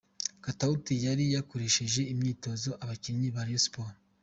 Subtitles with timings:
[0.43, 3.97] Katauti yari yakoresheje imyitozo abakinnyi ba Rayon Sports